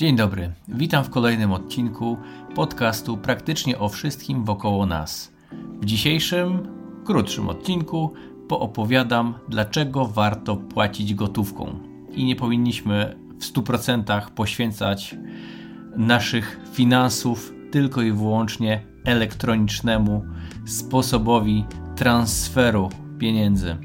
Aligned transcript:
Dzień 0.00 0.16
dobry, 0.16 0.52
witam 0.68 1.04
w 1.04 1.10
kolejnym 1.10 1.52
odcinku 1.52 2.18
podcastu 2.54 3.16
praktycznie 3.16 3.78
o 3.78 3.88
wszystkim 3.88 4.44
wokoło 4.44 4.86
nas. 4.86 5.32
W 5.80 5.84
dzisiejszym, 5.84 6.68
krótszym 7.04 7.48
odcinku 7.48 8.12
poopowiadam, 8.48 9.34
dlaczego 9.48 10.06
warto 10.06 10.56
płacić 10.56 11.14
gotówką 11.14 11.78
i 12.12 12.24
nie 12.24 12.36
powinniśmy 12.36 13.16
w 13.38 13.52
100% 13.52 14.30
poświęcać 14.30 15.16
naszych 15.96 16.60
finansów 16.72 17.52
tylko 17.70 18.02
i 18.02 18.12
wyłącznie 18.12 18.86
elektronicznemu 19.04 20.24
sposobowi 20.66 21.64
transferu 21.96 22.90
pieniędzy. 23.18 23.76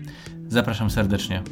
Zapraszam 0.48 0.90
serdecznie. 0.90 1.44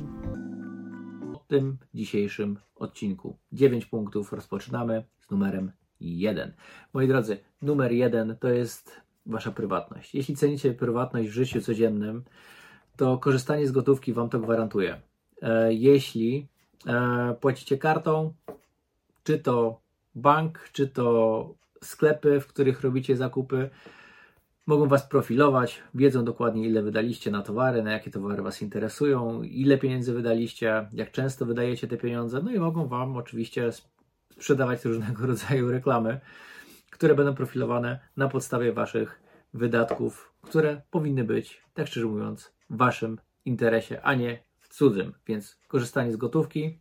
Tym 1.54 1.78
dzisiejszym 1.94 2.58
odcinku 2.76 3.38
9 3.52 3.86
punktów 3.86 4.34
rozpoczynamy 4.34 5.04
z 5.20 5.32
numerem 5.32 5.72
1. 6.00 6.54
Moi 6.94 7.08
drodzy, 7.08 7.38
numer 7.62 7.92
1 7.92 8.38
to 8.40 8.50
jest 8.50 9.02
Wasza 9.26 9.52
prywatność. 9.52 10.16
Jeśli 10.16 10.36
cenicie 10.36 10.74
prywatność 10.74 11.30
w 11.30 11.34
życiu 11.34 11.62
codziennym, 11.62 12.24
to 12.98 13.18
korzystanie 13.18 13.68
z 13.68 13.72
gotówki 13.72 14.14
Wam 14.14 14.30
to 14.30 14.40
gwarantuje. 14.40 15.02
E, 15.42 15.74
jeśli 15.74 16.48
e, 16.88 17.36
płacicie 17.42 17.78
kartą, 17.78 18.34
czy 19.24 19.40
to 19.40 19.82
bank, 20.16 20.70
czy 20.72 20.88
to 20.88 21.56
sklepy, 21.84 22.40
w 22.40 22.48
których 22.48 22.82
robicie 22.82 23.18
zakupy, 23.18 23.70
mogą 24.66 24.88
Was 24.88 25.08
profilować, 25.08 25.84
wiedzą 25.94 26.26
dokładnie 26.26 26.68
ile 26.68 26.82
wydaliście 26.82 27.32
na 27.32 27.42
towary, 27.42 27.84
na 27.84 27.92
jakie 27.92 28.12
towary 28.12 28.44
Was 28.44 28.62
interesują, 28.62 29.44
ile 29.44 29.78
pieniędzy 29.78 30.14
wydaliście, 30.14 30.88
jak 30.94 31.12
często 31.12 31.46
wydajecie 31.46 31.88
te 31.88 31.98
pieniądze, 31.98 32.42
no 32.44 32.52
i 32.52 32.60
mogą 32.60 32.88
Wam 32.88 33.18
oczywiście 33.18 33.70
sprzedawać 34.32 34.86
różnego 34.86 35.26
rodzaju 35.28 35.72
reklamy, 35.72 36.20
które 36.92 37.16
będą 37.16 37.36
profilowane 37.36 38.00
na 38.18 38.28
podstawie 38.28 38.74
Waszych 38.74 39.22
wydatków, 39.54 40.34
które 40.42 40.82
powinny 40.92 41.24
być, 41.24 41.62
tak 41.74 41.88
szczerze 41.88 42.06
mówiąc, 42.06 42.54
w 42.70 42.78
Waszym 42.78 43.18
interesie, 43.46 44.02
a 44.02 44.16
nie 44.16 44.44
w 44.60 44.68
cudzym. 44.68 45.14
Więc 45.28 45.60
korzystanie 45.68 46.12
z 46.12 46.18
gotówki 46.18 46.80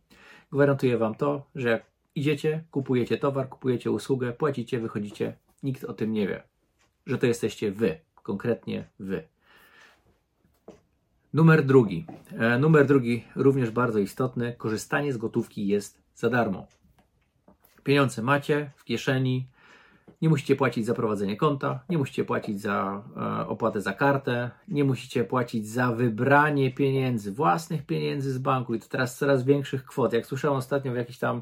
gwarantuje 0.51 0.97
Wam 0.97 1.15
to, 1.15 1.49
że 1.55 1.69
jak 1.69 1.85
idziecie, 2.15 2.63
kupujecie 2.71 3.17
towar, 3.17 3.49
kupujecie 3.49 3.91
usługę, 3.91 4.33
płacicie, 4.33 4.79
wychodzicie, 4.79 5.37
nikt 5.63 5.83
o 5.83 5.93
tym 5.93 6.13
nie 6.13 6.27
wie 6.27 6.52
że 7.05 7.17
to 7.17 7.25
jesteście 7.25 7.71
wy, 7.71 7.99
konkretnie 8.23 8.87
wy. 8.99 9.27
Numer 11.33 11.65
drugi. 11.65 12.05
E, 12.39 12.59
numer 12.59 12.85
drugi, 12.85 13.23
również 13.35 13.71
bardzo 13.71 13.99
istotny. 13.99 14.55
Korzystanie 14.57 15.13
z 15.13 15.17
gotówki 15.17 15.67
jest 15.67 16.01
za 16.15 16.29
darmo. 16.29 16.67
Pieniądze 17.83 18.21
macie 18.21 18.71
w 18.75 18.83
kieszeni, 18.83 19.47
nie 20.23 20.29
musicie 20.29 20.55
płacić 20.55 20.85
za 20.85 20.93
prowadzenie 20.93 21.37
konta, 21.37 21.79
nie 21.89 21.97
musicie 21.97 22.25
płacić 22.25 22.61
za 22.61 23.03
e, 23.17 23.47
opłatę 23.47 23.81
za 23.81 23.93
kartę, 23.93 24.51
nie 24.67 24.83
musicie 24.83 25.23
płacić 25.23 25.67
za 25.67 25.91
wybranie 25.91 26.71
pieniędzy, 26.71 27.31
własnych 27.31 27.85
pieniędzy 27.85 28.33
z 28.33 28.37
banku 28.37 28.75
i 28.75 28.79
to 28.79 28.87
teraz 28.89 29.17
coraz 29.17 29.43
większych 29.43 29.85
kwot. 29.85 30.13
Jak 30.13 30.25
słyszałem 30.25 30.57
ostatnio 30.57 30.91
w 30.91 30.95
jakichś 30.95 31.19
tam 31.19 31.41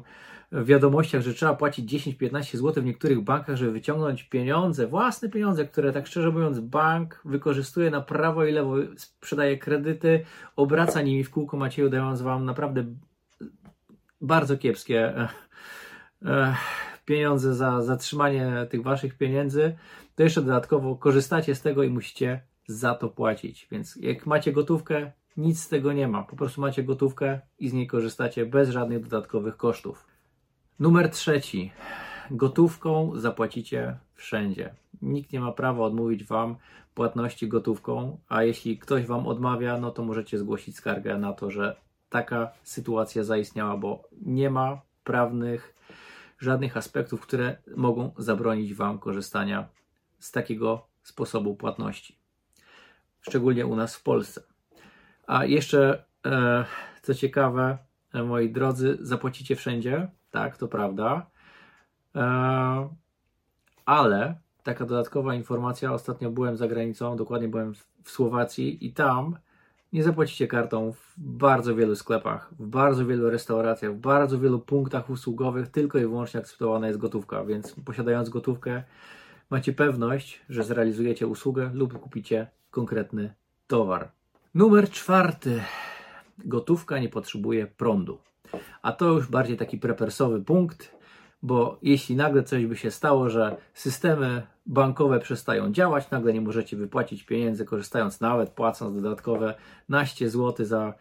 wiadomościach, 0.52 1.22
że 1.22 1.34
trzeba 1.34 1.54
płacić 1.54 2.06
10-15 2.06 2.56
zł 2.56 2.82
w 2.82 2.86
niektórych 2.86 3.20
bankach, 3.20 3.56
żeby 3.56 3.72
wyciągnąć 3.72 4.22
pieniądze, 4.22 4.86
własne 4.86 5.28
pieniądze, 5.28 5.64
które 5.64 5.92
tak 5.92 6.06
szczerze 6.06 6.30
mówiąc 6.30 6.60
bank 6.60 7.20
wykorzystuje 7.24 7.90
na 7.90 8.00
prawo 8.00 8.44
i 8.44 8.52
lewo, 8.52 8.74
sprzedaje 8.96 9.58
kredyty, 9.58 10.24
obraca 10.56 11.02
nimi 11.02 11.24
w 11.24 11.30
kółko 11.30 11.56
Macieju, 11.56 11.88
dając 11.88 12.22
Wam 12.22 12.44
naprawdę 12.44 12.84
bardzo 14.20 14.56
kiepskie 14.56 15.16
e, 15.16 15.28
e, 16.24 16.54
pieniądze 17.12 17.54
za 17.54 17.82
zatrzymanie 17.82 18.66
tych 18.70 18.82
Waszych 18.82 19.16
pieniędzy, 19.16 19.76
to 20.14 20.22
jeszcze 20.22 20.42
dodatkowo 20.42 20.96
korzystacie 20.96 21.54
z 21.54 21.62
tego 21.62 21.82
i 21.82 21.90
musicie 21.90 22.40
za 22.66 22.94
to 22.94 23.08
płacić. 23.08 23.68
Więc 23.70 23.96
jak 23.96 24.26
macie 24.26 24.52
gotówkę, 24.52 25.12
nic 25.36 25.62
z 25.62 25.68
tego 25.68 25.92
nie 25.92 26.08
ma. 26.08 26.22
Po 26.22 26.36
prostu 26.36 26.60
macie 26.60 26.82
gotówkę 26.82 27.40
i 27.58 27.68
z 27.68 27.72
niej 27.72 27.86
korzystacie 27.86 28.46
bez 28.46 28.70
żadnych 28.70 29.02
dodatkowych 29.02 29.56
kosztów. 29.56 30.06
Numer 30.78 31.10
trzeci. 31.10 31.72
Gotówką 32.30 33.12
zapłacicie 33.14 33.96
wszędzie. 34.14 34.74
Nikt 35.02 35.32
nie 35.32 35.40
ma 35.40 35.52
prawa 35.52 35.84
odmówić 35.84 36.24
Wam 36.24 36.56
płatności 36.94 37.48
gotówką, 37.48 38.18
a 38.28 38.42
jeśli 38.42 38.78
ktoś 38.78 39.06
Wam 39.06 39.26
odmawia, 39.26 39.78
no 39.78 39.90
to 39.90 40.04
możecie 40.04 40.38
zgłosić 40.38 40.76
skargę 40.76 41.18
na 41.18 41.32
to, 41.32 41.50
że 41.50 41.76
taka 42.08 42.52
sytuacja 42.62 43.24
zaistniała, 43.24 43.76
bo 43.76 44.02
nie 44.22 44.50
ma 44.50 44.80
prawnych, 45.04 45.74
żadnych 46.42 46.76
aspektów, 46.76 47.20
które 47.20 47.56
mogą 47.76 48.14
zabronić 48.18 48.74
Wam 48.74 48.98
korzystania 48.98 49.68
z 50.18 50.32
takiego 50.32 50.86
sposobu 51.02 51.56
płatności. 51.56 52.18
Szczególnie 53.20 53.66
u 53.66 53.76
nas 53.76 53.96
w 53.96 54.02
Polsce. 54.02 54.42
A 55.26 55.44
jeszcze, 55.44 56.04
e, 56.26 56.64
co 57.02 57.14
ciekawe, 57.14 57.78
e, 58.14 58.22
moi 58.22 58.50
drodzy, 58.50 58.98
zapłacicie 59.00 59.56
wszędzie, 59.56 60.08
tak, 60.30 60.56
to 60.56 60.68
prawda. 60.68 61.26
E, 62.14 62.88
ale 63.84 64.34
taka 64.62 64.86
dodatkowa 64.86 65.34
informacja, 65.34 65.92
ostatnio 65.92 66.30
byłem 66.30 66.56
za 66.56 66.68
granicą, 66.68 67.16
dokładnie 67.16 67.48
byłem 67.48 67.74
w 68.04 68.10
Słowacji 68.10 68.86
i 68.86 68.92
tam 68.92 69.36
nie 69.92 70.02
zapłacicie 70.02 70.46
kartą 70.46 70.92
w 70.92 71.14
bardzo 71.16 71.74
wielu 71.74 71.96
sklepach, 71.96 72.50
w 72.58 72.66
bardzo 72.66 73.06
wielu 73.06 73.30
restauracjach, 73.30 73.94
w 73.94 73.98
bardzo 73.98 74.38
wielu 74.38 74.58
punktach 74.58 75.10
usługowych, 75.10 75.68
tylko 75.68 75.98
i 75.98 76.00
wyłącznie 76.00 76.40
akceptowana 76.40 76.86
jest 76.86 76.98
gotówka, 76.98 77.44
więc 77.44 77.74
posiadając 77.84 78.28
gotówkę 78.28 78.82
macie 79.50 79.72
pewność, 79.72 80.40
że 80.48 80.64
zrealizujecie 80.64 81.26
usługę 81.26 81.70
lub 81.74 81.98
kupicie 81.98 82.46
konkretny 82.70 83.34
towar. 83.66 84.10
Numer 84.54 84.90
czwarty. 84.90 85.62
Gotówka 86.38 86.98
nie 86.98 87.08
potrzebuje 87.08 87.66
prądu. 87.66 88.18
A 88.82 88.92
to 88.92 89.06
już 89.06 89.26
bardziej 89.26 89.56
taki 89.56 89.78
prepersowy 89.78 90.40
punkt, 90.40 90.92
bo 91.42 91.78
jeśli 91.82 92.16
nagle 92.16 92.42
coś 92.42 92.66
by 92.66 92.76
się 92.76 92.90
stało, 92.90 93.30
że 93.30 93.56
systemy 93.74 94.42
bankowe 94.66 95.20
przestają 95.20 95.72
działać, 95.72 96.10
nagle 96.10 96.32
nie 96.32 96.40
możecie 96.40 96.76
wypłacić 96.76 97.22
pieniędzy, 97.22 97.64
korzystając 97.64 98.20
nawet, 98.20 98.50
płacąc 98.50 99.02
dodatkowe 99.02 99.54
naście 99.88 100.30
zł 100.30 100.66
za 100.66 100.94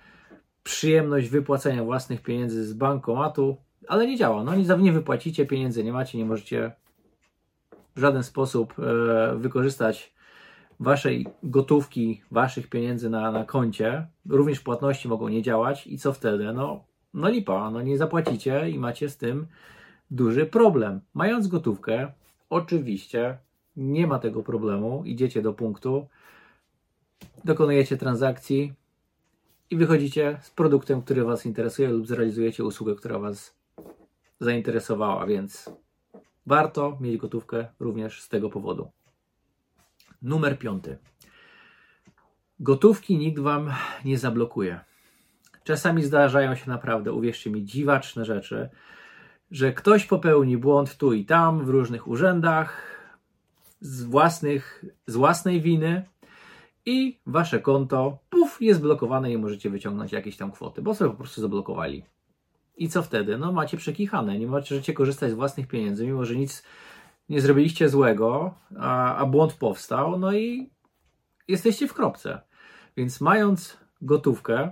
przyjemność 0.64 1.30
wypłacenia 1.30 1.84
własnych 1.84 2.22
pieniędzy 2.22 2.66
z 2.66 2.74
bankomatu, 2.74 3.58
ale 3.88 4.08
nie 4.08 4.18
działa. 4.18 4.44
No 4.44 4.56
nie 4.78 4.92
wypłacicie, 4.92 5.46
pieniędzy 5.46 5.84
nie 5.84 5.94
macie, 5.94 6.18
nie 6.18 6.26
możecie 6.26 6.72
w 7.96 8.00
żaden 8.00 8.24
sposób 8.24 8.74
e, 8.80 9.36
wykorzystać 9.36 10.14
waszej 10.80 11.28
gotówki, 11.44 12.22
waszych 12.32 12.70
pieniędzy 12.70 13.10
na, 13.10 13.32
na 13.32 13.46
koncie. 13.46 14.08
Również 14.30 14.60
płatności 14.60 15.08
mogą 15.08 15.28
nie 15.28 15.42
działać 15.42 15.88
i 15.88 15.98
co 15.98 16.14
wtedy? 16.14 16.54
No 16.54 16.92
no 17.14 17.30
lipa, 17.30 17.72
no 17.72 17.82
nie 17.82 17.98
zapłacicie 17.98 18.70
i 18.70 18.80
macie 18.80 19.10
z 19.10 19.18
tym 19.18 19.48
duży 20.12 20.46
problem. 20.46 21.02
Mając 21.14 21.48
gotówkę, 21.48 22.12
oczywiście 22.50 23.38
nie 23.76 24.08
ma 24.08 24.20
tego 24.20 24.44
problemu, 24.44 25.04
idziecie 25.06 25.42
do 25.42 25.54
punktu, 25.54 26.08
dokonujecie 27.44 27.98
transakcji 27.98 28.74
i 29.70 29.76
wychodzicie 29.76 30.40
z 30.42 30.50
produktem, 30.50 31.02
który 31.02 31.24
Was 31.24 31.46
interesuje 31.46 31.90
lub 31.90 32.08
zrealizujecie 32.08 32.64
usługę, 32.64 32.96
która 32.96 33.20
Was 33.20 33.56
zainteresowała, 34.40 35.26
więc 35.26 35.70
warto 36.46 36.98
mieć 37.02 37.18
gotówkę 37.18 37.68
również 37.80 38.22
z 38.22 38.30
tego 38.30 38.50
powodu. 38.50 38.92
Numer 40.22 40.60
piąty. 40.60 40.98
Gotówki 42.60 43.18
nikt 43.18 43.40
Wam 43.40 43.74
nie 44.06 44.18
zablokuje. 44.18 44.80
Czasami 45.64 46.04
zdarzają 46.04 46.56
się 46.56 46.70
naprawdę, 46.70 47.14
uwierzcie 47.14 47.50
mi, 47.50 47.66
dziwaczne 47.66 48.26
rzeczy, 48.26 48.70
że 49.52 49.74
ktoś 49.74 50.06
popełni 50.06 50.58
błąd 50.58 50.98
tu 50.98 51.14
i 51.14 51.26
tam, 51.26 51.66
w 51.66 51.70
różnych 51.70 52.08
urzędach, 52.08 52.82
z, 53.82 54.04
własnych, 54.04 54.86
z 55.08 55.16
własnej 55.16 55.62
winy 55.62 56.06
i 56.86 57.20
wasze 57.26 57.60
konto, 57.60 58.18
puf, 58.30 58.62
jest 58.62 58.82
blokowane 58.82 59.32
i 59.32 59.38
możecie 59.38 59.70
wyciągnąć 59.70 60.12
jakieś 60.12 60.38
tam 60.38 60.52
kwoty, 60.52 60.82
bo 60.82 60.96
sobie 60.96 61.12
po 61.12 61.18
prostu 61.18 61.42
zablokowali. 61.42 62.04
I 62.78 62.90
co 62.90 63.04
wtedy? 63.04 63.38
No 63.38 63.52
macie 63.52 63.78
przekichane, 63.78 64.40
nie 64.40 64.48
możecie 64.48 64.94
korzystać 64.94 65.32
z 65.32 65.34
własnych 65.34 65.68
pieniędzy, 65.68 66.06
mimo 66.06 66.26
że 66.26 66.36
nic 66.36 66.64
nie 67.30 67.42
zrobiliście 67.42 67.90
złego, 67.90 68.54
a, 68.80 69.16
a 69.16 69.26
błąd 69.26 69.54
powstał, 69.54 70.20
no 70.20 70.34
i 70.34 70.70
jesteście 71.48 71.88
w 71.88 71.94
kropce. 71.94 72.42
Więc 72.98 73.22
mając 73.22 73.78
gotówkę, 74.02 74.72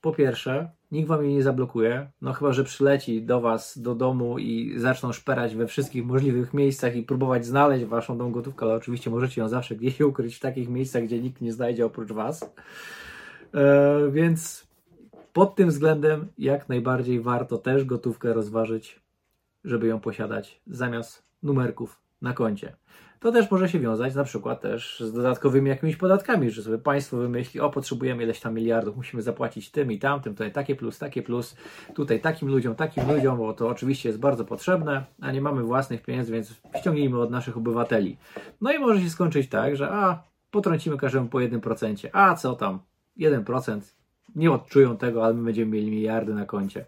po 0.00 0.12
pierwsze, 0.12 0.70
nikt 0.92 1.08
wam 1.08 1.24
jej 1.24 1.34
nie 1.34 1.42
zablokuje, 1.42 2.10
no 2.22 2.32
chyba, 2.32 2.52
że 2.52 2.64
przyleci 2.64 3.22
do 3.22 3.40
was 3.40 3.78
do 3.78 3.94
domu 3.94 4.38
i 4.38 4.74
zaczną 4.76 5.12
szperać 5.12 5.56
we 5.56 5.66
wszystkich 5.66 6.06
możliwych 6.06 6.54
miejscach 6.54 6.96
i 6.96 7.02
próbować 7.02 7.46
znaleźć 7.46 7.84
waszą 7.84 8.18
tą 8.18 8.32
gotówkę, 8.32 8.66
ale 8.66 8.74
oczywiście 8.74 9.10
możecie 9.10 9.40
ją 9.40 9.48
zawsze 9.48 9.76
gdzieś 9.76 10.00
ukryć 10.10 10.36
w 10.36 10.40
takich 10.40 10.68
miejscach, 10.68 11.04
gdzie 11.04 11.20
nikt 11.20 11.40
nie 11.40 11.52
znajdzie 11.52 11.86
oprócz 11.86 12.12
was. 12.12 12.54
E, 13.54 14.10
więc 14.10 14.66
pod 15.32 15.54
tym 15.54 15.68
względem 15.68 16.28
jak 16.38 16.68
najbardziej 16.68 17.20
warto 17.20 17.58
też 17.58 17.84
gotówkę 17.84 18.32
rozważyć 18.32 19.00
żeby 19.64 19.86
ją 19.86 20.00
posiadać 20.00 20.60
zamiast 20.66 21.22
numerków 21.42 22.00
na 22.22 22.32
koncie. 22.32 22.76
To 23.20 23.32
też 23.32 23.50
może 23.50 23.68
się 23.68 23.80
wiązać 23.80 24.14
na 24.14 24.24
przykład 24.24 24.60
też 24.60 25.00
z 25.00 25.12
dodatkowymi 25.12 25.68
jakimiś 25.68 25.96
podatkami, 25.96 26.50
że 26.50 26.62
sobie 26.62 26.78
państwo 26.78 27.16
wymyśli, 27.16 27.60
o 27.60 27.70
potrzebujemy 27.70 28.22
ileś 28.22 28.40
tam 28.40 28.54
miliardów, 28.54 28.96
musimy 28.96 29.22
zapłacić 29.22 29.70
tym 29.70 29.92
i 29.92 29.98
tamtym, 29.98 30.34
tutaj 30.34 30.52
takie 30.52 30.76
plus, 30.76 30.98
takie 30.98 31.22
plus, 31.22 31.56
tutaj 31.94 32.20
takim 32.20 32.48
ludziom, 32.48 32.74
takim 32.74 33.12
ludziom, 33.12 33.38
bo 33.38 33.52
to 33.52 33.68
oczywiście 33.68 34.08
jest 34.08 34.18
bardzo 34.18 34.44
potrzebne, 34.44 35.04
a 35.20 35.32
nie 35.32 35.40
mamy 35.40 35.62
własnych 35.62 36.02
pieniędzy, 36.02 36.32
więc 36.32 36.60
ściągnijmy 36.80 37.20
od 37.20 37.30
naszych 37.30 37.56
obywateli. 37.56 38.16
No 38.60 38.72
i 38.72 38.78
może 38.78 39.00
się 39.00 39.10
skończyć 39.10 39.48
tak, 39.48 39.76
że 39.76 39.90
a, 39.90 40.22
potrącimy 40.50 40.96
każdemu 40.96 41.28
po 41.28 41.38
1%, 41.38 42.08
a 42.12 42.34
co 42.34 42.56
tam, 42.56 42.78
1%, 43.18 43.80
nie 44.34 44.50
odczują 44.50 44.96
tego, 44.96 45.24
ale 45.24 45.34
my 45.34 45.42
będziemy 45.42 45.72
mieli 45.72 45.90
miliardy 45.90 46.34
na 46.34 46.46
koncie. 46.46 46.84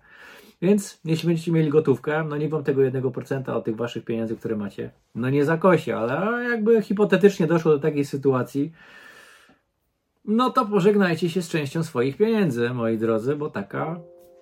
Więc 0.62 1.00
jeśli 1.04 1.26
będziecie 1.26 1.52
mieli 1.52 1.70
gotówkę, 1.70 2.24
no 2.24 2.36
niech 2.36 2.50
wam 2.50 2.64
tego 2.64 2.82
1% 2.82 3.50
od 3.50 3.64
tych 3.64 3.76
waszych 3.76 4.04
pieniędzy, 4.04 4.36
które 4.36 4.56
macie, 4.56 4.90
no 5.14 5.30
nie 5.30 5.44
zakosi, 5.44 5.92
ale 5.92 6.44
jakby 6.44 6.82
hipotetycznie 6.82 7.46
doszło 7.46 7.72
do 7.72 7.78
takiej 7.78 8.04
sytuacji, 8.04 8.72
no 10.24 10.50
to 10.50 10.66
pożegnajcie 10.66 11.30
się 11.30 11.42
z 11.42 11.48
częścią 11.48 11.82
swoich 11.82 12.16
pieniędzy, 12.16 12.70
moi 12.70 12.98
drodzy, 12.98 13.36
bo 13.36 13.50
taka 13.50 14.00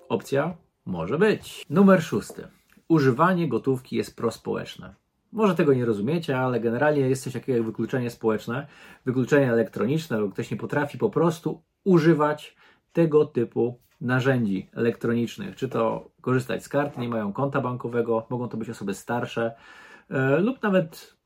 opcja 0.09 0.57
może 0.87 1.19
być. 1.19 1.67
Numer 1.71 2.03
szósty. 2.03 2.49
Używanie 2.89 3.49
gotówki 3.49 3.97
jest 3.97 4.17
prospołeczne. 4.17 4.95
Może 5.33 5.55
tego 5.55 5.75
nie 5.75 5.85
rozumiecie, 5.85 6.39
ale 6.39 6.61
generalnie 6.61 7.01
jest 7.01 7.25
coś 7.25 7.33
takiego 7.33 7.57
jak 7.57 7.67
wykluczenie 7.67 8.11
społeczne, 8.11 8.67
wykluczenie 9.05 9.53
elektroniczne, 9.53 10.21
bo 10.21 10.29
ktoś 10.29 10.51
nie 10.51 10.57
potrafi 10.57 10.99
po 10.99 11.11
prostu 11.11 11.63
używać 11.85 12.57
tego 12.93 13.27
typu 13.27 13.79
narzędzi 14.01 14.71
elektronicznych, 14.75 15.57
czy 15.57 15.69
to 15.69 16.11
korzystać 16.21 16.65
z 16.65 16.69
kart, 16.69 16.99
nie 16.99 17.09
mają 17.09 17.33
konta 17.33 17.61
bankowego, 17.61 18.27
mogą 18.31 18.49
to 18.49 18.57
być 18.57 18.71
osoby 18.71 18.95
starsze 18.95 19.55
e, 20.11 20.37
lub 20.37 20.63
nawet 20.63 21.21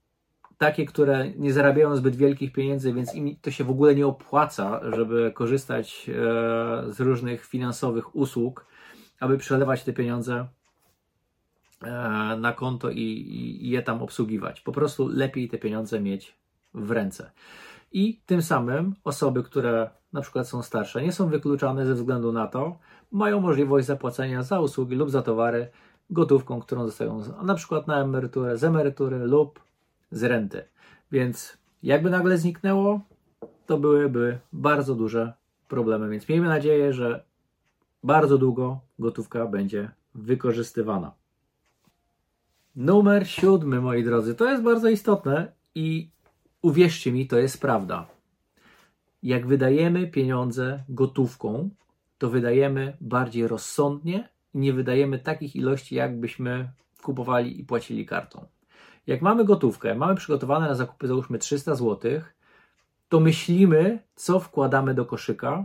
takie, 0.58 0.84
które 0.84 1.30
nie 1.30 1.52
zarabiają 1.52 1.96
zbyt 1.96 2.16
wielkich 2.16 2.52
pieniędzy, 2.52 2.92
więc 2.92 3.14
im 3.14 3.36
to 3.36 3.50
się 3.50 3.64
w 3.64 3.70
ogóle 3.70 3.94
nie 3.94 4.06
opłaca, 4.06 4.80
żeby 4.96 5.32
korzystać 5.34 6.06
e, 6.08 6.12
z 6.92 7.00
różnych 7.00 7.44
finansowych 7.44 8.16
usług, 8.16 8.66
aby 9.20 9.38
przelewać 9.38 9.84
te 9.84 9.92
pieniądze 9.92 10.46
e, 11.82 11.90
na 12.40 12.52
konto 12.52 12.90
i, 12.90 13.00
i, 13.00 13.66
i 13.66 13.70
je 13.70 13.82
tam 13.82 14.02
obsługiwać. 14.02 14.60
Po 14.60 14.72
prostu 14.72 15.08
lepiej 15.08 15.48
te 15.48 15.58
pieniądze 15.58 16.00
mieć 16.00 16.34
w 16.74 16.90
ręce. 16.90 17.30
I 17.92 18.20
tym 18.26 18.42
samym 18.42 18.94
osoby, 19.04 19.42
które 19.42 19.90
na 20.14 20.20
przykład 20.20 20.48
są 20.48 20.62
starsze, 20.62 21.02
nie 21.02 21.12
są 21.12 21.28
wykluczane 21.28 21.86
ze 21.86 21.94
względu 21.94 22.32
na 22.32 22.46
to, 22.46 22.78
mają 23.12 23.40
możliwość 23.40 23.86
zapłacenia 23.86 24.42
za 24.42 24.60
usługi 24.60 24.96
lub 24.96 25.10
za 25.10 25.22
towary 25.22 25.68
gotówką, 26.10 26.60
którą 26.60 26.86
dostają 26.86 27.22
na 27.42 27.54
przykład 27.54 27.86
na 27.86 28.00
emeryturę, 28.00 28.58
z 28.58 28.64
emerytury 28.64 29.18
lub 29.18 29.60
z 30.10 30.22
renty. 30.22 30.64
Więc 31.12 31.58
jakby 31.82 32.10
nagle 32.10 32.38
zniknęło, 32.38 33.00
to 33.66 33.78
byłyby 33.78 34.38
bardzo 34.52 34.94
duże 34.94 35.32
problemy. 35.68 36.08
Więc 36.08 36.28
miejmy 36.28 36.48
nadzieję, 36.48 36.92
że 36.92 37.24
bardzo 38.02 38.38
długo 38.38 38.80
gotówka 38.98 39.46
będzie 39.46 39.90
wykorzystywana. 40.14 41.12
Numer 42.76 43.28
siódmy, 43.28 43.80
moi 43.80 44.04
drodzy, 44.04 44.34
to 44.34 44.50
jest 44.50 44.62
bardzo 44.62 44.88
istotne 44.88 45.52
i 45.74 46.10
uwierzcie 46.62 47.12
mi, 47.12 47.26
to 47.26 47.38
jest 47.38 47.60
prawda 47.60 48.13
jak 49.24 49.46
wydajemy 49.46 50.06
pieniądze 50.06 50.84
gotówką, 50.88 51.70
to 52.18 52.30
wydajemy 52.30 52.96
bardziej 53.00 53.48
rozsądnie 53.48 54.28
i 54.54 54.58
nie 54.58 54.72
wydajemy 54.72 55.18
takich 55.18 55.56
ilości, 55.56 55.94
jakbyśmy 55.94 56.68
kupowali 57.02 57.60
i 57.60 57.64
płacili 57.64 58.06
kartą. 58.06 58.46
Jak 59.06 59.22
mamy 59.22 59.44
gotówkę, 59.44 59.94
mamy 59.94 60.14
przygotowane 60.14 60.68
na 60.68 60.74
zakupy 60.74 61.08
załóżmy 61.08 61.38
300 61.38 61.74
zł, 61.74 62.20
to 63.08 63.20
myślimy, 63.20 63.98
co 64.14 64.40
wkładamy 64.40 64.94
do 64.94 65.04
koszyka. 65.04 65.64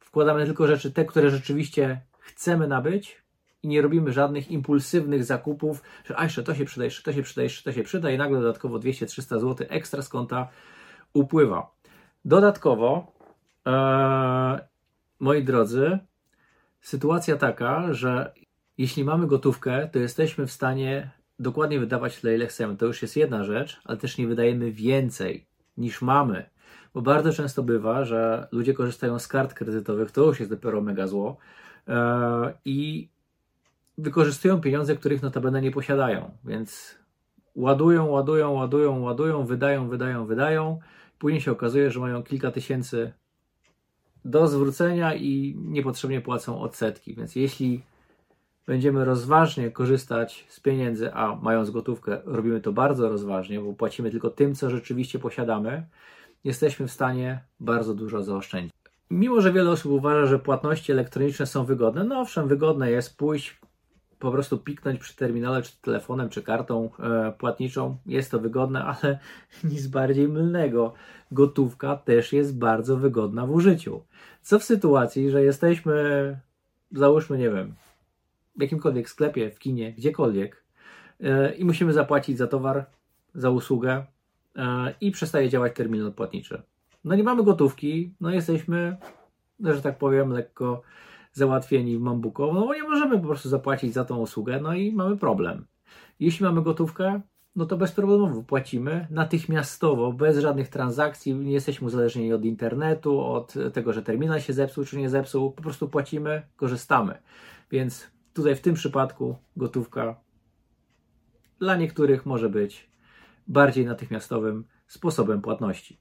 Wkładamy 0.00 0.46
tylko 0.46 0.66
rzeczy, 0.66 0.92
te, 0.92 1.04
które 1.04 1.30
rzeczywiście 1.30 2.00
chcemy 2.18 2.68
nabyć 2.68 3.22
i 3.62 3.68
nie 3.68 3.82
robimy 3.82 4.12
żadnych 4.12 4.50
impulsywnych 4.50 5.24
zakupów, 5.24 5.82
że 6.04 6.18
a 6.18 6.22
jeszcze 6.22 6.42
to 6.42 6.54
się 6.54 6.64
przyda, 6.64 6.84
jeszcze 6.84 7.02
to 7.02 7.12
się 7.12 7.22
przyda, 7.22 7.42
jeszcze 7.42 7.62
to 7.62 7.72
się 7.72 7.82
przyda 7.82 8.10
i 8.10 8.18
nagle 8.18 8.40
dodatkowo 8.40 8.78
200-300 8.78 9.40
zł 9.40 9.66
ekstra 9.70 10.02
z 10.02 10.08
konta 10.08 10.48
upływa. 11.12 11.73
Dodatkowo, 12.24 13.12
e, 13.66 14.60
moi 15.20 15.44
drodzy, 15.44 15.98
sytuacja 16.80 17.36
taka, 17.36 17.92
że 17.92 18.32
jeśli 18.78 19.04
mamy 19.04 19.26
gotówkę, 19.26 19.88
to 19.92 19.98
jesteśmy 19.98 20.46
w 20.46 20.52
stanie 20.52 21.10
dokładnie 21.38 21.80
wydawać 21.80 22.20
tyle, 22.20 22.34
ile 22.34 22.46
chcemy. 22.46 22.76
To 22.76 22.86
już 22.86 23.02
jest 23.02 23.16
jedna 23.16 23.44
rzecz, 23.44 23.80
ale 23.84 23.98
też 23.98 24.18
nie 24.18 24.26
wydajemy 24.26 24.72
więcej 24.72 25.46
niż 25.76 26.02
mamy. 26.02 26.44
Bo 26.94 27.02
bardzo 27.02 27.32
często 27.32 27.62
bywa, 27.62 28.04
że 28.04 28.48
ludzie 28.52 28.74
korzystają 28.74 29.18
z 29.18 29.28
kart 29.28 29.54
kredytowych, 29.54 30.10
to 30.10 30.24
już 30.24 30.40
jest 30.40 30.52
dopiero 30.52 30.80
mega 30.80 31.06
zło, 31.06 31.36
e, 31.88 32.52
i 32.64 33.08
wykorzystują 33.98 34.60
pieniądze, 34.60 34.96
których 34.96 35.22
notabene 35.22 35.62
nie 35.62 35.70
posiadają. 35.70 36.30
Więc 36.44 36.98
ładują, 37.56 38.06
ładują, 38.06 38.52
ładują, 38.52 39.00
ładują, 39.00 39.46
wydają, 39.46 39.88
wydają, 39.88 40.26
wydają 40.26 40.80
Później 41.18 41.40
się 41.40 41.52
okazuje, 41.52 41.90
że 41.90 42.00
mają 42.00 42.22
kilka 42.22 42.50
tysięcy 42.50 43.12
do 44.24 44.48
zwrócenia 44.48 45.14
i 45.14 45.56
niepotrzebnie 45.58 46.20
płacą 46.20 46.60
odsetki. 46.60 47.14
Więc 47.14 47.36
jeśli 47.36 47.82
będziemy 48.66 49.04
rozważnie 49.04 49.70
korzystać 49.70 50.46
z 50.48 50.60
pieniędzy, 50.60 51.12
a 51.12 51.36
mając 51.42 51.70
gotówkę, 51.70 52.20
robimy 52.24 52.60
to 52.60 52.72
bardzo 52.72 53.08
rozważnie, 53.08 53.60
bo 53.60 53.72
płacimy 53.72 54.10
tylko 54.10 54.30
tym, 54.30 54.54
co 54.54 54.70
rzeczywiście 54.70 55.18
posiadamy, 55.18 55.86
jesteśmy 56.44 56.88
w 56.88 56.92
stanie 56.92 57.40
bardzo 57.60 57.94
dużo 57.94 58.22
zaoszczędzić. 58.22 58.74
Mimo, 59.10 59.40
że 59.40 59.52
wiele 59.52 59.70
osób 59.70 59.92
uważa, 59.92 60.26
że 60.26 60.38
płatności 60.38 60.92
elektroniczne 60.92 61.46
są 61.46 61.64
wygodne, 61.64 62.04
no 62.04 62.20
owszem, 62.20 62.48
wygodne 62.48 62.90
jest 62.90 63.16
pójść, 63.16 63.60
po 64.24 64.32
prostu 64.32 64.58
piknąć 64.58 65.00
przy 65.00 65.16
terminale, 65.16 65.62
czy 65.62 65.80
telefonem, 65.80 66.28
czy 66.28 66.42
kartą 66.42 66.90
e, 66.98 67.32
płatniczą. 67.32 67.96
Jest 68.06 68.30
to 68.30 68.40
wygodne, 68.40 68.84
ale 68.94 69.18
nic 69.64 69.86
bardziej 69.86 70.28
mylnego. 70.28 70.94
Gotówka 71.32 71.96
też 71.96 72.32
jest 72.32 72.58
bardzo 72.58 72.96
wygodna 72.96 73.46
w 73.46 73.50
użyciu. 73.50 74.02
Co 74.42 74.58
w 74.58 74.64
sytuacji, 74.64 75.30
że 75.30 75.44
jesteśmy, 75.44 75.94
załóżmy, 76.92 77.38
nie 77.38 77.50
wiem, 77.50 77.74
w 78.56 78.62
jakimkolwiek 78.62 79.10
sklepie, 79.10 79.50
w 79.50 79.58
kinie, 79.58 79.92
gdziekolwiek 79.92 80.64
e, 81.20 81.54
i 81.54 81.64
musimy 81.64 81.92
zapłacić 81.92 82.38
za 82.38 82.46
towar, 82.46 82.86
za 83.34 83.50
usługę 83.50 84.04
e, 84.56 84.94
i 85.00 85.10
przestaje 85.10 85.48
działać 85.48 85.74
terminal 85.74 86.12
płatniczy. 86.12 86.62
No 87.04 87.14
nie 87.14 87.24
mamy 87.24 87.44
gotówki, 87.44 88.14
no 88.20 88.30
jesteśmy, 88.30 88.96
że 89.60 89.82
tak 89.82 89.98
powiem, 89.98 90.30
lekko 90.30 90.82
załatwieni 91.34 91.98
w 91.98 92.00
Mambuko, 92.00 92.52
no 92.54 92.66
bo 92.66 92.74
nie 92.74 92.82
możemy 92.82 93.20
po 93.20 93.26
prostu 93.26 93.48
zapłacić 93.48 93.94
za 93.94 94.04
tą 94.04 94.18
usługę, 94.18 94.60
no 94.60 94.74
i 94.74 94.92
mamy 94.92 95.16
problem. 95.16 95.66
Jeśli 96.20 96.44
mamy 96.44 96.62
gotówkę, 96.62 97.20
no 97.56 97.66
to 97.66 97.76
bezproblemowo 97.76 98.42
płacimy 98.42 99.06
natychmiastowo, 99.10 100.12
bez 100.12 100.38
żadnych 100.38 100.68
transakcji, 100.68 101.34
nie 101.34 101.52
jesteśmy 101.52 101.86
uzależnieni 101.86 102.32
od 102.32 102.44
internetu, 102.44 103.20
od 103.20 103.54
tego, 103.72 103.92
że 103.92 104.02
terminal 104.02 104.40
się 104.40 104.52
zepsuł 104.52 104.84
czy 104.84 104.98
nie 104.98 105.10
zepsuł, 105.10 105.52
po 105.52 105.62
prostu 105.62 105.88
płacimy, 105.88 106.42
korzystamy. 106.56 107.18
Więc 107.70 108.10
tutaj 108.34 108.56
w 108.56 108.60
tym 108.60 108.74
przypadku 108.74 109.36
gotówka 109.56 110.16
dla 111.58 111.76
niektórych 111.76 112.26
może 112.26 112.48
być 112.48 112.90
bardziej 113.46 113.86
natychmiastowym 113.86 114.64
sposobem 114.86 115.42
płatności. 115.42 115.98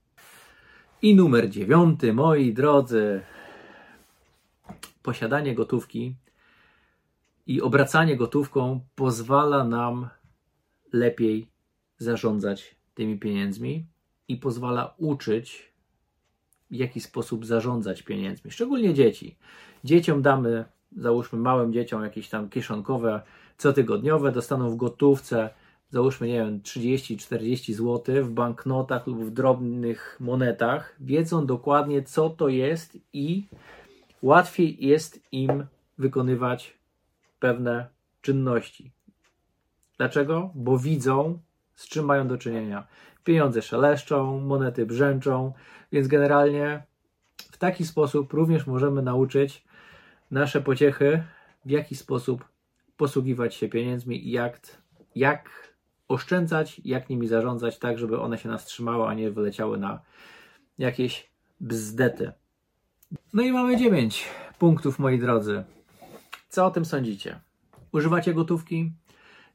I 1.02 1.16
numer 1.16 1.50
dziewiąty, 1.50 2.14
moi 2.14 2.54
drodzy, 2.54 3.22
posiadanie 5.04 5.56
gotówki 5.56 6.16
i 7.48 7.62
obracanie 7.62 8.18
gotówką 8.18 8.80
pozwala 8.96 9.64
nam 9.64 10.10
lepiej 10.94 11.48
zarządzać 11.98 12.76
tymi 12.94 13.20
pieniędzmi 13.20 13.86
i 14.28 14.38
pozwala 14.38 14.94
uczyć, 14.98 15.74
w 16.72 16.76
jaki 16.76 17.02
sposób 17.02 17.46
zarządzać 17.46 18.04
pieniędzmi, 18.04 18.52
szczególnie 18.52 18.94
dzieci. 18.94 19.38
Dzieciom 19.84 20.22
damy, 20.22 20.66
załóżmy 20.98 21.40
małym 21.40 21.74
dzieciom 21.74 22.04
jakieś 22.04 22.30
tam 22.30 22.50
kieszonkowe 22.50 23.22
cotygodniowe, 23.58 24.32
dostaną 24.32 24.70
w 24.70 24.76
gotówce, 24.76 25.50
załóżmy, 25.90 26.28
nie 26.28 26.34
wiem, 26.34 26.60
30-40 26.60 27.74
zł 27.74 28.24
w 28.26 28.30
banknotach 28.30 29.08
lub 29.08 29.24
w 29.24 29.32
drobnych 29.32 30.18
monetach, 30.20 30.96
wiedzą 31.00 31.46
dokładnie, 31.46 32.04
co 32.04 32.30
to 32.30 32.48
jest 32.48 32.98
i 33.14 33.48
łatwiej 34.24 34.86
jest 34.86 35.20
im 35.32 35.66
wykonywać 35.98 36.78
pewne 37.40 37.88
czynności. 38.22 38.92
Dlaczego? 39.98 40.52
Bo 40.56 40.80
widzą, 40.80 41.40
z 41.76 41.88
czym 41.88 42.06
mają 42.06 42.28
do 42.28 42.38
czynienia. 42.38 42.88
Pieniądze 43.24 43.62
szeleszczą, 43.62 44.40
monety 44.40 44.86
brzęczą, 44.86 45.54
więc 45.92 46.08
generalnie 46.08 46.84
w 47.38 47.58
taki 47.58 47.86
sposób 47.86 48.34
również 48.34 48.68
możemy 48.68 49.02
nauczyć 49.02 49.64
nasze 50.32 50.62
pociechy, 50.62 51.24
w 51.66 51.70
jaki 51.70 51.96
sposób 51.96 52.46
posługiwać 52.98 53.56
się 53.56 53.70
pieniędzmi 53.70 54.28
i 54.28 54.32
jak, 54.32 54.60
jak 55.16 55.74
oszczędzać, 56.08 56.82
jak 56.86 57.10
nimi 57.10 57.28
zarządzać, 57.28 57.80
tak 57.80 58.00
żeby 58.00 58.20
one 58.20 58.38
się 58.38 58.50
nas 58.50 58.66
trzymały, 58.66 59.08
a 59.08 59.14
nie 59.14 59.32
wyleciały 59.32 59.78
na 59.78 60.02
jakieś 60.78 61.30
bzdety. 61.60 62.32
No 63.34 63.44
i 63.44 63.52
mamy 63.52 63.78
9 63.78 64.26
punktów, 64.60 65.00
moi 65.00 65.20
drodzy. 65.20 65.64
Co 66.50 66.66
o 66.66 66.72
tym 66.72 66.86
sądzicie? 66.86 67.40
Używacie 67.92 68.34
gotówki? 68.34 68.92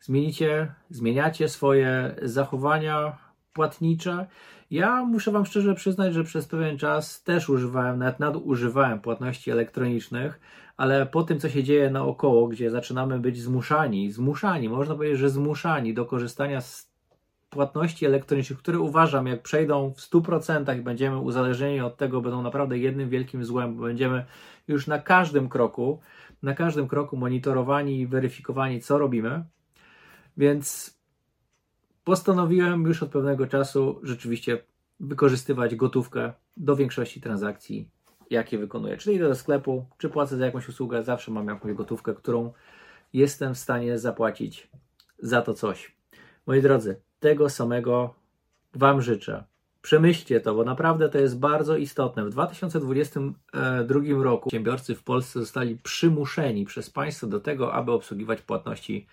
Zmienicie, 0.00 0.72
zmieniacie 0.90 1.48
swoje 1.48 2.16
zachowania 2.22 3.18
płatnicze? 3.52 4.26
Ja 4.70 5.04
muszę 5.04 5.30
Wam 5.30 5.46
szczerze 5.46 5.74
przyznać, 5.74 6.14
że 6.14 6.24
przez 6.24 6.46
pewien 6.46 6.78
czas 6.78 7.22
też 7.22 7.48
używałem, 7.48 7.98
nawet 7.98 8.20
nadużywałem 8.20 9.00
płatności 9.00 9.50
elektronicznych, 9.50 10.40
ale 10.76 11.06
po 11.06 11.22
tym, 11.22 11.40
co 11.40 11.48
się 11.48 11.64
dzieje 11.64 11.90
naokoło, 11.90 12.48
gdzie 12.48 12.70
zaczynamy 12.70 13.18
być 13.18 13.42
zmuszani, 13.42 14.12
zmuszani, 14.12 14.68
można 14.68 14.94
powiedzieć, 14.94 15.18
że 15.18 15.30
zmuszani 15.30 15.94
do 15.94 16.04
korzystania 16.04 16.60
z 16.60 16.87
płatności 17.50 18.06
elektronicznych, 18.06 18.58
które 18.58 18.78
uważam, 18.78 19.26
jak 19.26 19.42
przejdą 19.42 19.94
w 19.94 20.00
100% 20.00 20.78
i 20.78 20.82
będziemy 20.82 21.18
uzależnieni 21.18 21.80
od 21.80 21.96
tego, 21.96 22.20
będą 22.20 22.42
naprawdę 22.42 22.78
jednym 22.78 23.08
wielkim 23.08 23.44
złem, 23.44 23.76
bo 23.76 23.82
będziemy 23.82 24.24
już 24.68 24.86
na 24.86 24.98
każdym 24.98 25.48
kroku, 25.48 26.00
na 26.42 26.54
każdym 26.54 26.88
kroku 26.88 27.16
monitorowani 27.16 28.00
i 28.00 28.06
weryfikowani, 28.06 28.80
co 28.80 28.98
robimy. 28.98 29.44
Więc 30.36 30.98
postanowiłem 32.04 32.82
już 32.82 33.02
od 33.02 33.10
pewnego 33.10 33.46
czasu 33.46 34.00
rzeczywiście 34.02 34.58
wykorzystywać 35.00 35.74
gotówkę 35.74 36.32
do 36.56 36.76
większości 36.76 37.20
transakcji, 37.20 37.90
jakie 38.30 38.58
wykonuję. 38.58 38.96
Czyli 38.96 39.16
idę 39.16 39.28
do 39.28 39.34
sklepu, 39.34 39.86
czy 39.98 40.08
płacę 40.08 40.36
za 40.36 40.46
jakąś 40.46 40.68
usługę, 40.68 41.02
zawsze 41.02 41.30
mam 41.30 41.48
jakąś 41.48 41.72
gotówkę, 41.72 42.14
którą 42.14 42.52
jestem 43.12 43.54
w 43.54 43.58
stanie 43.58 43.98
zapłacić 43.98 44.70
za 45.18 45.42
to 45.42 45.54
coś. 45.54 45.96
Moi 46.46 46.62
drodzy, 46.62 47.00
tego 47.20 47.50
samego 47.50 48.14
Wam 48.74 49.02
życzę. 49.02 49.44
Przemyślcie 49.82 50.40
to, 50.40 50.54
bo 50.54 50.64
naprawdę 50.64 51.08
to 51.08 51.18
jest 51.18 51.38
bardzo 51.38 51.76
istotne. 51.76 52.24
W 52.24 52.30
2022 52.30 54.00
roku 54.22 54.48
przedsiębiorcy 54.48 54.94
w 54.94 55.02
Polsce 55.02 55.40
zostali 55.40 55.76
przymuszeni 55.76 56.64
przez 56.64 56.90
państwo 56.90 57.26
do 57.26 57.40
tego, 57.40 57.74
aby 57.74 57.92
obsługiwać 57.92 58.42
płatności 58.42 59.06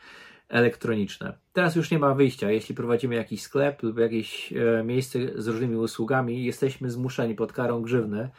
elektroniczne. 0.50 1.38
Teraz 1.54 1.76
już 1.76 1.92
nie 1.92 2.00
ma 2.00 2.14
wyjścia. 2.14 2.52
Jeśli 2.52 2.76
prowadzimy 2.76 3.16
jakiś 3.16 3.42
sklep 3.42 3.84
lub 3.84 4.00
jakieś 4.00 4.54
e, 4.54 4.84
miejsce 4.84 5.20
z 5.36 5.48
różnymi 5.48 5.76
usługami, 5.76 6.46
jesteśmy 6.46 6.92
zmuszeni 6.92 7.36
pod 7.36 7.54
karą 7.54 7.82
grzywny 7.82 8.30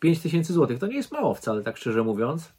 5000 0.00 0.52
zł. 0.52 0.78
To 0.78 0.86
nie 0.86 0.96
jest 0.96 1.12
mało 1.12 1.34
wcale, 1.34 1.62
tak 1.62 1.76
szczerze 1.76 2.02
mówiąc, 2.02 2.52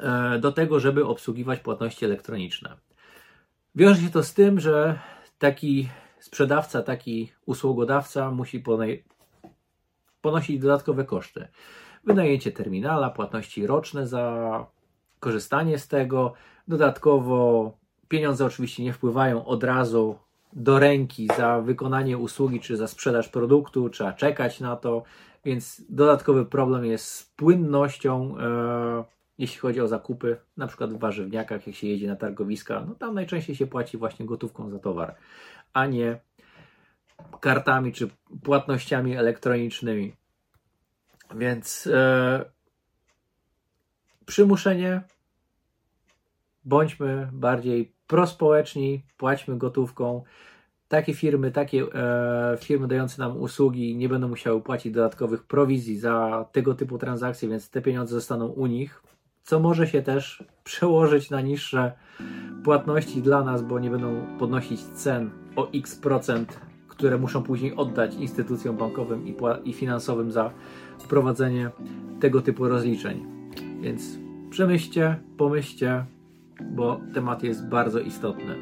e, 0.00 0.38
do 0.38 0.52
tego, 0.52 0.80
żeby 0.80 1.06
obsługiwać 1.06 1.60
płatności 1.60 2.04
elektroniczne. 2.04 2.76
Wiąże 3.74 4.00
się 4.00 4.10
to 4.10 4.22
z 4.22 4.34
tym, 4.34 4.60
że 4.60 4.98
taki 5.38 5.88
sprzedawca, 6.20 6.82
taki 6.82 7.32
usługodawca 7.46 8.30
musi 8.30 8.64
ponosić 10.20 10.58
dodatkowe 10.58 11.04
koszty. 11.04 11.48
Wynajęcie 12.04 12.52
terminala, 12.52 13.10
płatności 13.10 13.66
roczne 13.66 14.06
za 14.06 14.66
korzystanie 15.20 15.78
z 15.78 15.88
tego. 15.88 16.32
Dodatkowo 16.68 17.72
pieniądze 18.08 18.44
oczywiście 18.44 18.82
nie 18.82 18.92
wpływają 18.92 19.46
od 19.46 19.64
razu 19.64 20.18
do 20.52 20.78
ręki 20.78 21.28
za 21.36 21.60
wykonanie 21.60 22.18
usługi 22.18 22.60
czy 22.60 22.76
za 22.76 22.88
sprzedaż 22.88 23.28
produktu, 23.28 23.90
trzeba 23.90 24.12
czekać 24.12 24.60
na 24.60 24.76
to, 24.76 25.02
więc 25.44 25.82
dodatkowy 25.88 26.46
problem 26.46 26.84
jest 26.84 27.06
z 27.06 27.24
płynnością, 27.24 28.38
e, 28.38 29.17
jeśli 29.38 29.58
chodzi 29.58 29.80
o 29.80 29.88
zakupy, 29.88 30.36
na 30.56 30.66
przykład 30.66 30.92
w 30.92 30.98
warzywniakach, 30.98 31.66
jak 31.66 31.76
się 31.76 31.86
jedzie 31.86 32.08
na 32.08 32.16
targowiska, 32.16 32.84
no 32.88 32.94
tam 32.94 33.14
najczęściej 33.14 33.56
się 33.56 33.66
płaci 33.66 33.98
właśnie 33.98 34.26
gotówką 34.26 34.70
za 34.70 34.78
towar, 34.78 35.14
a 35.72 35.86
nie 35.86 36.20
kartami 37.40 37.92
czy 37.92 38.08
płatnościami 38.42 39.16
elektronicznymi. 39.16 40.14
Więc 41.34 41.86
e, 41.86 42.44
przymuszenie, 44.26 45.02
bądźmy 46.64 47.28
bardziej 47.32 47.92
prospołeczni, 48.06 49.02
płaćmy 49.16 49.58
gotówką. 49.58 50.24
Takie 50.88 51.14
firmy, 51.14 51.50
takie 51.50 51.82
e, 51.94 52.56
firmy 52.60 52.88
dające 52.88 53.22
nam 53.22 53.36
usługi 53.36 53.96
nie 53.96 54.08
będą 54.08 54.28
musiały 54.28 54.62
płacić 54.62 54.92
dodatkowych 54.92 55.44
prowizji 55.44 55.98
za 55.98 56.46
tego 56.52 56.74
typu 56.74 56.98
transakcje, 56.98 57.48
więc 57.48 57.70
te 57.70 57.82
pieniądze 57.82 58.14
zostaną 58.14 58.46
u 58.46 58.66
nich, 58.66 59.02
co 59.48 59.60
może 59.60 59.86
się 59.86 60.02
też 60.02 60.44
przełożyć 60.64 61.30
na 61.30 61.40
niższe 61.40 61.92
płatności 62.64 63.22
dla 63.22 63.44
nas, 63.44 63.62
bo 63.62 63.78
nie 63.78 63.90
będą 63.90 64.26
podnosić 64.38 64.80
cen 64.80 65.30
o 65.56 65.70
x 65.74 65.96
procent, 65.96 66.60
które 66.88 67.18
muszą 67.18 67.42
później 67.42 67.76
oddać 67.76 68.14
instytucjom 68.14 68.76
bankowym 68.76 69.28
i, 69.28 69.36
i 69.64 69.72
finansowym 69.72 70.32
za 70.32 70.50
prowadzenie 71.08 71.70
tego 72.20 72.42
typu 72.42 72.68
rozliczeń. 72.68 73.26
Więc 73.80 74.18
przemyślcie, 74.50 75.18
pomyślcie, 75.36 76.04
bo 76.70 77.00
temat 77.14 77.42
jest 77.42 77.68
bardzo 77.68 78.00
istotny. 78.00 78.54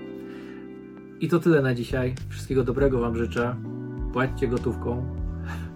I 1.20 1.28
to 1.28 1.38
tyle 1.38 1.62
na 1.62 1.74
dzisiaj. 1.74 2.14
Wszystkiego 2.28 2.64
dobrego 2.64 3.00
Wam 3.00 3.16
życzę. 3.16 3.56
Płaćcie 4.12 4.48
gotówką 4.48 5.06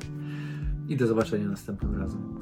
i 0.88 0.96
do 0.96 1.06
zobaczenia 1.06 1.48
następnym 1.48 2.00
razem. 2.00 2.38